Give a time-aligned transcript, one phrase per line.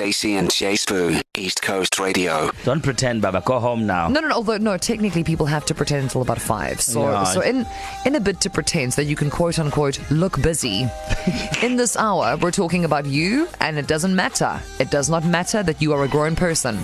[0.00, 2.50] Stacey and J Sbu, East Coast Radio.
[2.64, 3.42] Don't pretend, Baba.
[3.44, 4.08] Go home now.
[4.08, 4.34] No, no, no.
[4.36, 6.80] Although no, technically people have to pretend until about five.
[6.80, 7.24] So, Yeah.
[7.24, 7.66] so in
[8.06, 10.88] in a bid to pretend so that you can quote unquote look busy.
[11.62, 14.58] in this hour, we're talking about you, and it doesn't matter.
[14.78, 16.78] It does not matter that you are a grown person.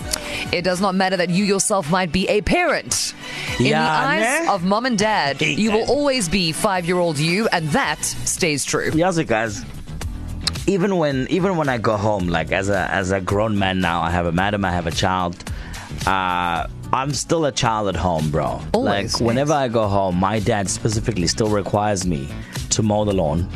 [0.53, 3.15] It does not matter that you yourself might be a parent.
[3.59, 4.49] In Yeah, the eyes ne?
[4.53, 8.91] of mom and dad, you will always be five-year-old you, and that stays true.
[8.91, 9.65] Yazi guys.
[10.67, 14.01] Even when even when I go home, like as a as a grown man now,
[14.03, 15.37] I have a madam, I have a child.
[16.07, 18.61] Uh, I'm still a child at home, bro.
[18.73, 19.59] Always, like whenever yes.
[19.59, 22.29] I go home, my dad specifically still requires me
[22.71, 23.49] to mow the lawn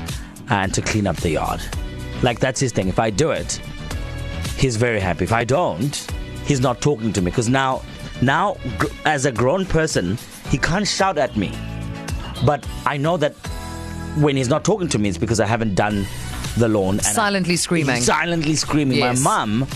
[0.48, 1.60] and to clean up the yard.
[2.22, 2.88] Like that's his thing.
[2.88, 3.60] If I do it,
[4.56, 5.24] he's very happy.
[5.24, 5.94] If I don't,
[6.44, 7.82] he's not talking to me because now
[8.22, 10.16] now gr- as a grown person,
[10.48, 11.56] he can't shout at me.
[12.44, 13.34] But I know that
[14.16, 16.06] when he's not talking to me, it's because I haven't done
[16.56, 16.94] the lawn.
[16.94, 18.02] And Silently screaming.
[18.02, 18.98] Silently screaming.
[18.98, 19.22] Yes.
[19.22, 19.68] My mum,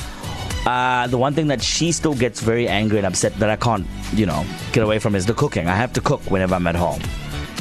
[0.66, 3.86] uh, the one thing that she still gets very angry and upset that I can't,
[4.12, 5.68] you know, get away from is the cooking.
[5.68, 7.00] I have to cook whenever I'm at home.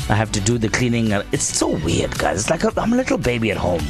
[0.10, 1.12] I have to do the cleaning.
[1.32, 2.42] It's so weird, guys.
[2.42, 3.82] It's like i I'm a little baby at home.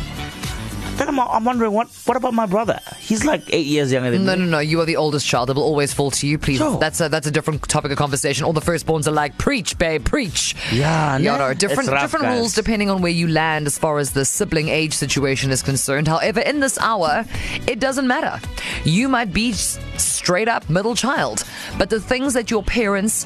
[0.98, 2.80] Then I'm, I'm wondering what what about my brother?
[3.00, 4.40] He's like eight years younger than No, me.
[4.40, 4.52] no, no.
[4.52, 4.60] No.
[4.60, 5.50] You are the oldest child.
[5.50, 6.38] It will always fall to you.
[6.38, 6.78] Please, Sure.
[6.80, 8.46] that's a that's a different topic of conversation.
[8.46, 10.56] All the firstborns are like, preach, babe, preach.
[10.72, 12.38] Yeah, no, no, different rough, different guys.
[12.38, 16.08] rules depending on where you land as far as the sibling age situation is concerned.
[16.08, 17.26] However, in this hour,
[17.68, 18.40] it doesn't matter.
[18.86, 21.44] You might be straight up middle child,
[21.80, 23.26] but the things that your parents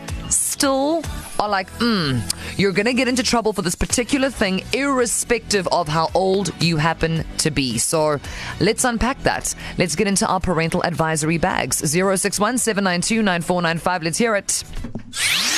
[0.58, 1.03] still
[1.39, 2.19] are like, mm,
[2.58, 7.23] you're gonna get into trouble for this particular thing, irrespective of how old you happen
[7.38, 7.77] to be.
[7.77, 8.19] So
[8.59, 9.53] let's unpack that.
[9.77, 11.77] Let's get into our parental advisory bags.
[11.77, 14.03] 061 792 9495.
[14.03, 14.64] Let's hear it.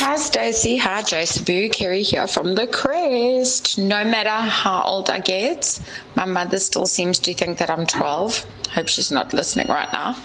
[0.02, 3.78] Hi Stacey, hi Josephine, Kerry here from the Crest.
[3.78, 5.78] No matter how old I get,
[6.16, 8.46] my mother still seems to think that I'm 12.
[8.70, 10.16] Hope she's not listening right now.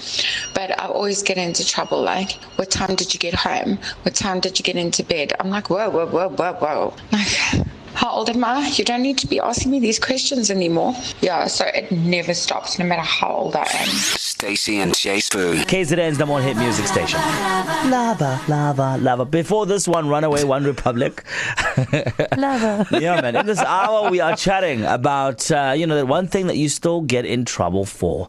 [0.55, 3.81] But I always get into trouble like, what time did you get home?
[4.03, 5.33] What time did you get into bed?
[5.41, 6.94] I'm like, whoa, whoa, whoa, whoa, whoa.
[7.10, 8.69] Like, how old am I?
[8.69, 10.94] You don't need to be asking me these questions anymore.
[11.20, 13.88] Yeah, so it never stops, no matter how old I am.
[14.39, 15.62] Stacey and J Sbu.
[15.62, 17.21] KZN's number one hit music station.
[17.89, 19.25] Lava, lava, lava.
[19.25, 21.21] Before this one, Runaway OneRepublic.
[22.37, 22.84] Lava.
[23.00, 23.37] yeah, man.
[23.37, 26.69] In this hour, we are chatting about, uh, you know, that one thing that you
[26.69, 28.28] still get in trouble for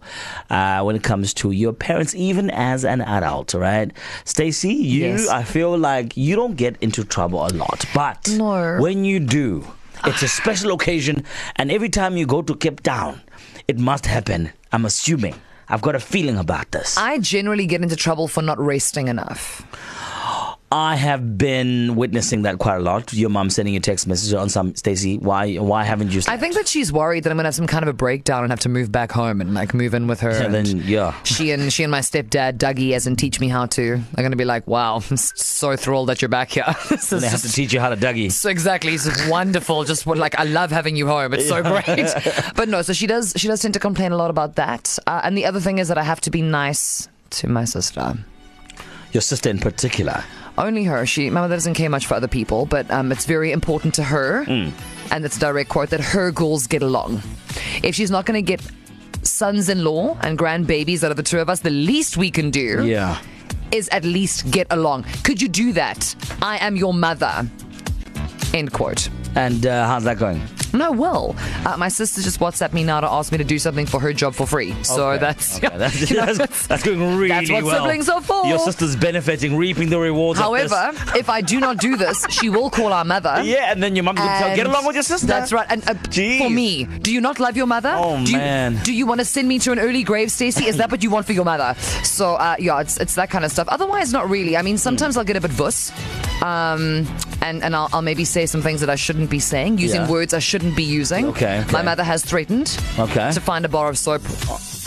[0.52, 3.92] uh, when it comes to your parents, even as an adult, right?
[4.26, 5.28] Stacey, you, Yes.
[5.28, 7.84] I feel like you don't get into trouble a lot.
[7.96, 8.78] But No.
[8.80, 9.66] when you do,
[10.06, 11.24] it's a special occasion.
[11.56, 13.22] And every time you go to Cape Town,
[13.68, 14.52] it must happen.
[14.72, 15.34] I'm assuming.
[15.68, 16.98] I've got a feeling about this.
[16.98, 19.64] I generally get into trouble for not resting enough.
[20.76, 23.14] I have been witnessing that quite a lot.
[23.14, 25.18] Your mom sending you text messages on some Stacey.
[25.18, 25.56] Why?
[25.56, 26.22] Why haven't you?
[26.28, 28.52] I think that she's worried that I'm gonna have some kind of a breakdown and
[28.52, 30.32] have to move back home and like move in with her.
[30.46, 31.16] And and then yeah.
[31.24, 34.02] she and she and my stepdad Dougie, as in teach me how to.
[34.18, 36.66] Are gonna be like, wow, I'm so thrilled that you're back here.
[36.92, 38.30] And they have to teach you how to Dougie.
[38.30, 38.96] so exactly.
[38.96, 39.86] It's wonderful.
[39.86, 41.34] Just what, like I love having you home.
[41.34, 42.14] It's so great.
[42.56, 43.34] but no, so she does.
[43.38, 45.00] She does tend to complain a lot about that.
[45.08, 48.18] Uh, and the other thing is that I have to be nice to my sister.
[49.14, 50.22] Your sister in particular.
[50.58, 51.06] Only her.
[51.06, 54.04] She, my mother doesn't care much for other people, but um, it's very important to
[54.04, 54.72] her, Mm.
[55.12, 57.22] and it's a direct quote that her girls get along.
[57.84, 58.62] If she's not going to get
[59.24, 63.18] sons-in-law and grandbabies out of the two of us, the least we can do Yeah.
[63.72, 65.04] is at least get along.
[65.24, 66.16] Could you do that?
[66.42, 67.50] I am your mother.
[68.54, 69.10] End quote.
[69.36, 70.42] And uh, how's that going?
[70.76, 73.86] No, well, uh, my sister just WhatsApp me now to ask me to do something
[73.86, 74.76] for her job for free.
[74.84, 75.20] So Okay.
[75.20, 77.76] that's, Okay, that's, you know, that's, that's going really that's what well.
[77.84, 78.46] siblings are for.
[78.46, 80.40] Your sister's benefiting, reaping the rewards.
[80.40, 80.72] of this.
[80.72, 83.42] However, if I do not do this, she will call our mother.
[83.44, 85.28] yeah, and then your mum can tell, get And along with your sister.
[85.28, 85.66] That's right.
[85.70, 86.40] And uh, Jeez.
[86.40, 87.94] for me, do you not love your mother?
[87.98, 88.80] Oh, do you, man.
[88.84, 90.66] Do you want to send me to an early grave, Stacey?
[90.66, 91.74] Is that what you want for your mother?
[92.04, 93.68] So uh, yeah, it's it's that kind of stuff.
[93.70, 94.58] Otherwise, not really.
[94.58, 95.92] I mean, sometimes I'll get a bit vuss,
[96.44, 97.06] um,
[97.46, 100.10] and and I'll, I'll maybe say some things that I shouldn't be saying, using Yeah.
[100.10, 101.26] words I shouldn't be using.
[101.28, 101.72] Okay, okay.
[101.72, 103.32] My mother has threatened Okay.
[103.32, 104.22] to find a bar of soap.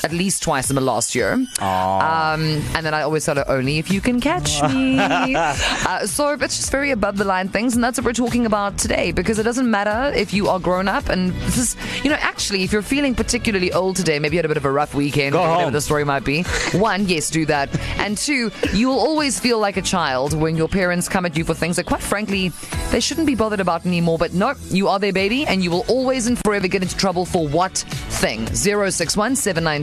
[0.05, 1.33] At least twice in the last year.
[1.33, 4.97] Um, and then I always tell her, only if you can catch me.
[4.99, 7.75] uh, so it's just very above the line things.
[7.75, 10.89] And that's what we're talking about today because it doesn't matter if you are grown
[10.89, 11.09] up.
[11.09, 14.45] And this is, you know, actually, if you're feeling particularly old today, maybe you had
[14.45, 15.73] a bit of a rough weekend, Go whatever home.
[15.73, 16.43] the story might be.
[16.73, 17.69] One, yes, do that.
[17.99, 21.45] And two, you will always feel like a child when your parents come at you
[21.45, 22.51] for things that, quite frankly,
[22.91, 24.19] they shouldn't be bothered about anymore.
[24.19, 27.25] But no, you are their baby and you will always and forever get into trouble
[27.27, 28.47] for what thing?
[28.55, 29.35] 061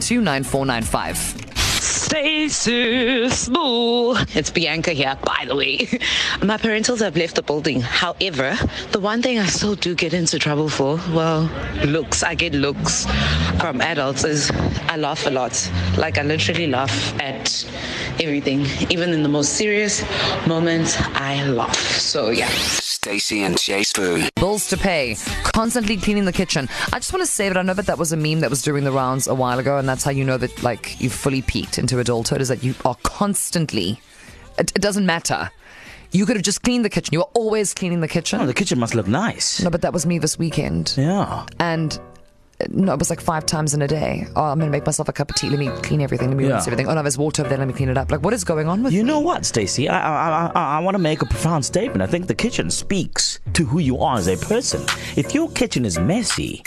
[0.06, 1.56] 792 9495.
[1.82, 4.16] Stacey Small.
[4.36, 5.78] It's Bianca here, by the way.
[6.44, 7.82] My parentals have left the building.
[7.82, 8.56] However,
[8.92, 11.50] the one thing I still do get into trouble for, well,
[11.86, 12.22] looks.
[12.22, 13.08] I get looks
[13.60, 14.52] from adults is
[14.90, 15.72] I laugh a lot.
[15.98, 17.66] Like I literally laugh at
[18.22, 18.68] everything.
[18.92, 20.04] Even in the most serious
[20.46, 21.76] moments, I laugh.
[21.76, 22.52] So yeah.
[23.06, 24.30] Stacey and J Sbu.
[24.34, 26.68] bills to pay, constantly cleaning the kitchen.
[26.92, 28.64] I just want to say that I know that that was a meme that was
[28.64, 31.44] doing the rounds a while ago, and that's how you know that like you've fully
[31.44, 34.02] peaked into adulthood is that you are constantly.
[34.58, 35.52] It, it doesn't matter.
[36.14, 37.10] You could have just cleaned the kitchen.
[37.14, 38.42] You were always cleaning the kitchen.
[38.42, 39.62] Oh, the kitchen must look nice.
[39.62, 41.46] no, but that was me this weekend, Yeah.
[41.60, 42.00] and.
[42.70, 44.28] No, it was like five times in a day.
[44.36, 45.50] Oh, I'm gonna make myself a cup of tea.
[45.50, 46.30] Let me clean everything.
[46.30, 46.72] Let me rinse Yeah.
[46.72, 46.88] everything.
[46.88, 47.58] Oh no, there's water over there.
[47.58, 48.10] Let me clean it up.
[48.10, 49.10] Like, what is going on with You me?
[49.10, 49.90] know what, Stacey?
[49.90, 52.02] I I, I, I want to make a profound statement.
[52.02, 54.82] I think the kitchen speaks to who you are as a person.
[55.18, 56.64] If your kitchen is messy,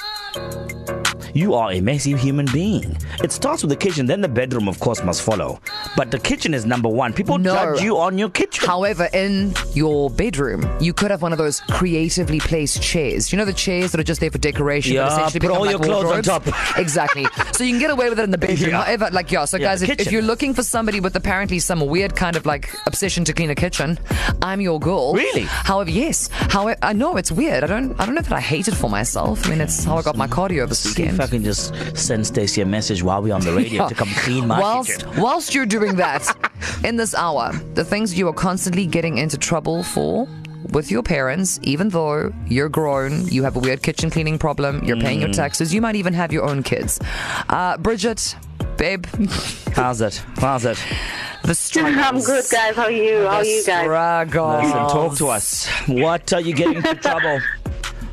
[1.35, 2.97] you are a messy human being.
[3.23, 5.61] It starts with the kitchen, then the bedroom, of course, must follow.
[5.97, 7.13] But the kitchen is number one.
[7.13, 7.53] People No.
[7.55, 8.65] judge you on your kitchen.
[8.67, 13.33] However, in your bedroom, you could have one of those creatively placed chairs.
[13.33, 14.95] You know the chairs that are just there for decoration.
[14.95, 16.29] Yeah, essentially put become all like your clothes on wardrobes?
[16.29, 16.79] top.
[16.79, 17.27] exactly.
[17.53, 18.71] So you can get away with it in the bedroom.
[18.71, 18.83] Yeah.
[18.85, 19.45] However, like yeah.
[19.47, 20.13] So Yeah, guys, if, if kitchen.
[20.13, 23.55] you're looking for somebody with apparently some weird kind of like obsession to clean a
[23.57, 23.99] kitchen,
[24.43, 25.15] I'm your girl.
[25.15, 25.43] Really?
[25.43, 26.29] However, yes.
[26.33, 27.65] However, I know it's weird.
[27.65, 27.99] I don't.
[28.01, 29.45] I don't know that I hate it for myself.
[29.47, 31.21] I mean, it's how I got my cardio this See if weekend.
[31.21, 34.47] I can just send Stacey a message while we're on the radio to come clean
[34.47, 35.21] my whilst, kitchen.
[35.23, 36.23] whilst you're doing that,
[36.85, 40.29] in this hour, the things you are constantly getting into trouble for
[40.77, 45.01] with your parents, even though you're grown, you have a weird kitchen cleaning problem, you're
[45.01, 45.23] paying Mm.
[45.27, 47.01] your taxes, you might even have your own kids.
[47.49, 48.37] Uh, Bridget,
[48.77, 49.07] babe,
[49.75, 50.23] How's it?
[50.37, 50.79] How's it?
[51.45, 51.97] the struggles.
[52.09, 52.75] I'm good, guys.
[52.77, 53.21] How are you?
[53.25, 53.85] How are you guys?
[53.85, 54.65] Struggles.
[54.65, 55.67] Listen, talk to us.
[55.87, 57.41] What are you getting into trouble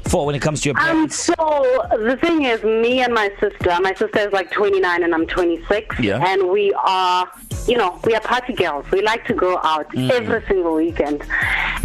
[0.07, 1.29] for when it comes to your parents?
[1.29, 1.89] Um, parents?
[1.91, 3.77] so the thing is, me and my sister.
[3.81, 5.99] My sister is like 29 and I'm 26.
[5.99, 6.23] Yeah.
[6.25, 7.31] And we are,
[7.67, 8.85] you know, we are party girls.
[8.91, 11.23] We like to go out every single weekend,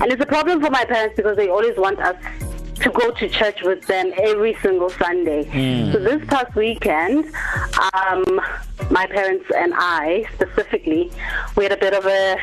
[0.00, 2.17] and it's a problem for my parents because they always want us
[2.76, 5.44] to go to church with them every single Sunday.
[5.93, 7.26] So this past weekend,
[7.93, 8.40] um,
[8.90, 11.12] my parents and I specifically,
[11.56, 12.37] we had a bit of a.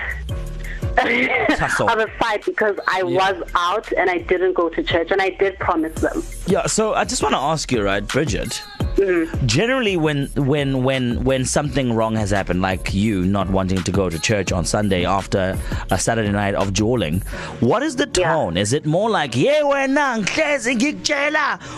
[1.80, 5.30] of a fight because I was out and I didn't go to church and I
[5.32, 6.24] did promise them.
[6.48, 8.62] Yeah, so I just want to ask you, right, Bridget?
[8.96, 9.46] Mm.
[9.46, 14.10] Generally, when when when when something wrong has happened, like you not wanting to go
[14.10, 15.56] to church on Sunday after
[15.92, 17.22] a Saturday night of jolling,
[17.60, 18.34] what is the Yeah.
[18.34, 18.58] tone?
[18.58, 20.28] Is it more like "Yeah, we're not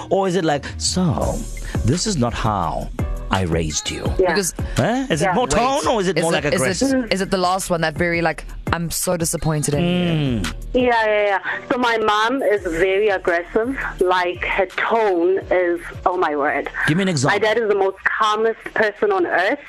[0.10, 1.36] or is it like so?
[1.84, 2.90] This is not how
[3.32, 4.04] I raised you.
[4.18, 4.30] Yeah.
[4.34, 5.06] Because Huh?
[5.10, 5.34] Is it Yeah.
[5.34, 7.06] more wait, tone or is it more like is aggressive?
[7.06, 10.42] it, is it the last one that very like I'm so disappointed in you?
[10.42, 10.54] Mm.
[10.74, 11.68] Yeah, yeah, yeah.
[11.72, 13.78] So my mom is very aggressive.
[14.00, 16.70] Like her tone is, oh my word.
[16.88, 17.40] Give me an example.
[17.40, 19.60] My dad is the most calmest person on earth.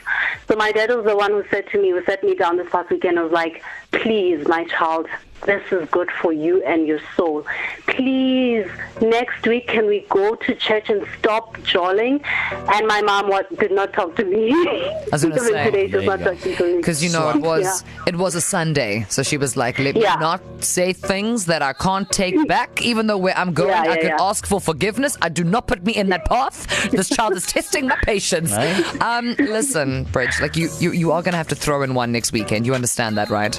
[0.48, 2.68] So my dad was the one who said to me, who sat me down this
[2.70, 3.62] past weekend, and was like,
[3.92, 5.06] please, my child,
[5.46, 7.46] this is good for you and your soul.
[7.86, 8.66] Please,
[9.00, 12.20] next week, can we go to church and stop jolling?
[12.52, 14.52] And my mom what, did not talk to me.
[14.52, 15.64] I was gonna say.
[15.64, 16.34] today, she's There you not go.
[16.34, 16.76] talking to me.
[16.76, 18.02] Because you know it was Yeah.
[18.08, 20.14] it was a Sunday, so she was like, "Let Yeah.
[20.16, 23.82] me not say things that I can't take back, even though where I'm going, Yeah,
[23.82, 24.28] I yeah, could yeah.
[24.30, 25.16] ask for forgiveness.
[25.22, 26.66] I do not put me in that path.
[26.90, 29.02] This child is testing my patience." Right.
[29.02, 32.32] Um, listen, Bridge, like you, you, you are gonna have to throw in one next
[32.32, 32.66] weekend.
[32.66, 33.54] You understand that, right?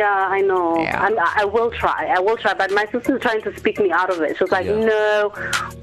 [0.00, 0.80] Yeah, I know.
[0.82, 1.02] Yeah.
[1.04, 2.00] I'm, I will try.
[2.16, 2.54] I will try.
[2.54, 4.36] But my sister's trying to speak me out of it.
[4.36, 4.80] She was like, Yeah.
[4.92, 5.32] no,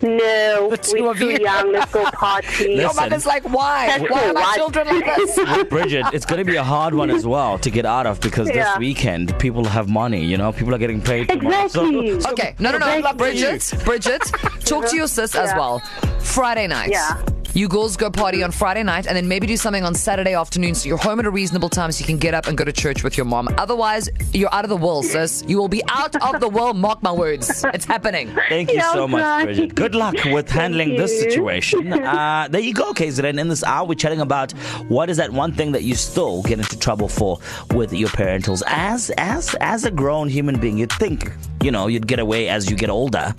[0.01, 1.37] no, The two we're of too you.
[1.39, 1.71] young.
[1.71, 2.65] Let's go party.
[2.73, 3.03] Your Listen.
[3.03, 3.87] mother's like, "Why?
[3.87, 7.09] That's Why are my children like this?" Bridget, it's going to be a hard one
[7.11, 10.73] as well to get out of because this weekend people have money, you know, people
[10.73, 11.29] are getting paid.
[11.31, 12.19] Exactly.
[12.21, 13.17] So, Okay, no, no, no, Exactly.
[13.17, 14.21] Bridget, Bridget,
[14.65, 15.79] talk to your sis as well.
[16.19, 16.89] Friday night.
[16.91, 17.21] Yeah.
[17.57, 20.75] You girls go party on Friday night and then maybe do something on Saturday afternoon
[20.75, 22.71] so you're home at a reasonable time so you can get up and go to
[22.71, 23.49] church with your mom.
[23.57, 25.43] Otherwise, you're out of the world, sis.
[25.47, 27.65] You will be out of the world, mark my words.
[27.73, 28.29] It's happening.
[28.47, 29.45] Thank you so much.
[29.45, 29.73] Bridget.
[29.73, 31.93] Good luck with handling this situation.
[32.07, 33.39] Uh, there you go, KZN.
[33.39, 34.51] In this hour, we're chatting about
[34.87, 37.39] what is that one thing that you still get into trouble for
[37.73, 38.61] with your parentals.
[38.67, 41.31] As as as a grown human being, you'd think,
[41.63, 43.33] you know, you'd get away as you get older.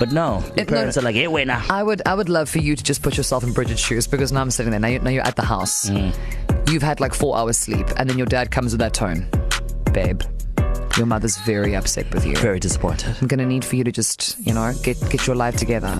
[0.00, 1.62] But no, your It- no, parents are like, hey, wait now.
[1.70, 4.32] I would I would love for you to just put yourself in Bridget's shoes because
[4.32, 4.80] now I'm sitting there.
[4.80, 5.88] Now you're, now you're at the house.
[5.90, 6.12] Mm.
[6.70, 9.28] You've had like four hours sleep and then your dad comes with that tone.
[9.92, 10.22] Babe,
[10.96, 12.34] your mother's very upset with you.
[12.36, 13.14] Very disappointed.
[13.20, 15.94] I'm gonna need for you to just, you know, get get your life together,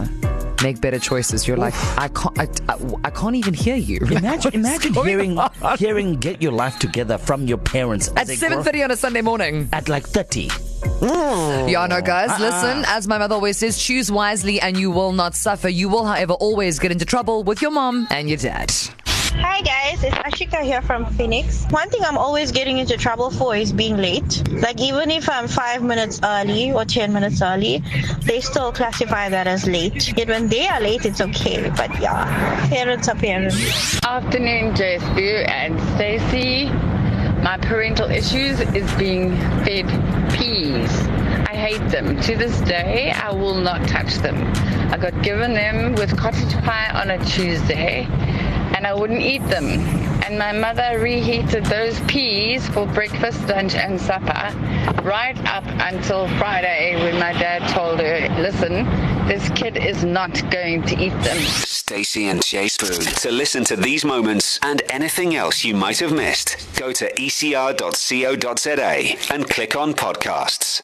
[0.63, 1.47] make better choices.
[1.49, 3.99] You're like, I can't, I, I, I can't even hear you.
[4.11, 5.51] Imagine, imagine hearing on?
[5.77, 8.97] hearing "Get Your Life Together" from your parents at as they grow- 7:30 on a
[8.97, 9.69] Sunday morning.
[9.73, 10.49] at like thirty.
[10.49, 11.40] Mm.
[11.71, 12.03] Yeah, no, oh.
[12.03, 12.39] guys, Uh-uh.
[12.41, 12.85] listen.
[12.87, 12.97] Ah.
[12.97, 15.69] As my mother always says, choose wisely, and you will not suffer.
[15.69, 18.73] You will, however, always get into trouble with your mom and your dad.
[19.33, 21.65] Hi guys, it's Ashika here from Phoenix.
[21.71, 24.43] One thing I'm always getting into trouble for is being late.
[24.51, 27.83] Like even if I'm five minutes early or ten minutes early,
[28.25, 30.17] they still classify that as late.
[30.19, 31.71] Yet when they are late, it's okay.
[31.71, 34.05] But yeah, parents are parents.
[34.05, 36.69] Afternoon, J Sbu and Stacey.
[37.43, 39.87] My parental issues is being fed
[40.35, 40.91] peas.
[41.71, 42.21] Hate them.
[42.23, 44.35] To this day, I will not touch them.
[44.93, 48.09] I got given them with cottage pie on a Tuesday,
[48.75, 49.67] and I wouldn't eat them.
[50.25, 54.51] And my mother reheated those peas for breakfast, lunch, and supper
[55.05, 58.85] right up until Friday when my dad told her, listen,
[59.29, 61.39] this kid is not going to eat them.
[61.39, 63.21] Stacey and J Sbu.
[63.23, 67.75] To listen to these moments and anything else you might have missed, go to ecr.co.za
[69.33, 70.79] and click on podcasts.